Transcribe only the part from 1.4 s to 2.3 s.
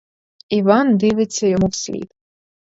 йому вслід.